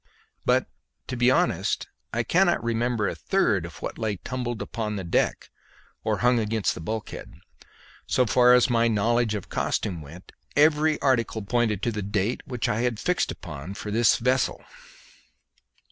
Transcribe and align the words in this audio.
But, 0.47 0.65
to 1.05 1.15
be 1.15 1.29
honest, 1.29 1.85
I 2.11 2.23
cannot 2.23 2.63
remember 2.63 3.07
a 3.07 3.13
third 3.13 3.67
of 3.67 3.83
what 3.83 3.99
lay 3.99 4.15
tumbled 4.17 4.59
upon 4.59 4.95
the 4.95 5.03
deck 5.03 5.51
or 6.03 6.21
hung 6.25 6.39
against 6.39 6.73
the 6.73 6.81
bulkhead. 6.81 7.35
So 8.07 8.25
far 8.25 8.55
as 8.55 8.67
my 8.67 8.87
knowledge 8.87 9.35
of 9.35 9.49
costume 9.49 10.01
went, 10.01 10.31
every 10.55 10.99
article 11.03 11.43
pointed 11.43 11.83
to 11.83 11.91
the 11.91 12.01
date 12.01 12.41
which 12.47 12.67
I 12.67 12.79
had 12.81 12.99
fixed 12.99 13.29
upon 13.31 13.75
for 13.75 13.91
this 13.91 14.17
vessel. 14.17 14.65